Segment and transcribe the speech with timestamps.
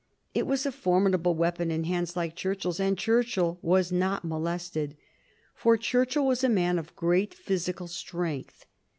[0.33, 4.97] It was a formidable weapon in hands like Churchill's, and Churchill was not molested.
[5.53, 8.65] For Churchill was a man of great physical strength.